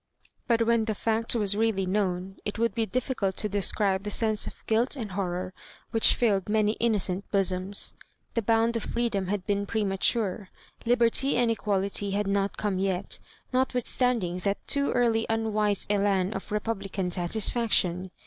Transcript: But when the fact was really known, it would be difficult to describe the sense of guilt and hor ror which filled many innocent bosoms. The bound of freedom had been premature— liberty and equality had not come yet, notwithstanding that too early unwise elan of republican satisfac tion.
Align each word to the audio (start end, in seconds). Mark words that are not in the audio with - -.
But 0.47 0.65
when 0.65 0.85
the 0.85 0.95
fact 0.95 1.35
was 1.35 1.55
really 1.55 1.85
known, 1.85 2.37
it 2.43 2.57
would 2.57 2.73
be 2.73 2.87
difficult 2.87 3.37
to 3.37 3.47
describe 3.47 4.01
the 4.01 4.09
sense 4.09 4.47
of 4.47 4.65
guilt 4.65 4.95
and 4.95 5.11
hor 5.11 5.29
ror 5.29 5.51
which 5.91 6.15
filled 6.15 6.49
many 6.49 6.71
innocent 6.79 7.29
bosoms. 7.29 7.93
The 8.33 8.41
bound 8.41 8.75
of 8.75 8.81
freedom 8.81 9.27
had 9.27 9.45
been 9.45 9.67
premature— 9.67 10.49
liberty 10.87 11.37
and 11.37 11.51
equality 11.51 12.09
had 12.17 12.25
not 12.25 12.57
come 12.57 12.79
yet, 12.79 13.19
notwithstanding 13.53 14.37
that 14.39 14.67
too 14.67 14.91
early 14.93 15.27
unwise 15.29 15.85
elan 15.87 16.33
of 16.33 16.51
republican 16.51 17.11
satisfac 17.11 17.69
tion. 17.71 18.09